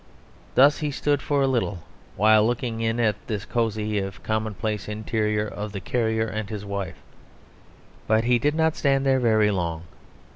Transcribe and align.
Thus 0.55 0.79
he 0.79 0.89
stood 0.89 1.21
for 1.21 1.43
a 1.43 1.47
little 1.47 1.83
while 2.15 2.43
looking 2.43 2.79
in 2.81 2.99
at 2.99 3.17
this 3.27 3.45
cosy 3.45 3.99
if 3.99 4.23
commonplace 4.23 4.87
interior 4.89 5.47
of 5.47 5.73
the 5.73 5.79
carrier 5.79 6.25
and 6.25 6.49
his 6.49 6.65
wife; 6.65 6.97
but 8.07 8.23
he 8.23 8.39
did 8.39 8.55
not 8.55 8.75
stand 8.75 9.05
there 9.05 9.19
very 9.19 9.51
long. 9.51 9.83